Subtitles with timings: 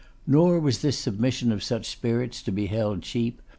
[0.25, 3.39] Nor was this submission of such spirits to be held cheap.